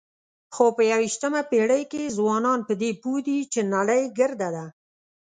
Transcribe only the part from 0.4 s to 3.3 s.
خو په یوویشتمه پېړۍ کې ځوانان په دې پوه